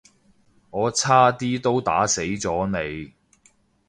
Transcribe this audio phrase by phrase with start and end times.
[0.71, 3.13] 我差啲都打死咗你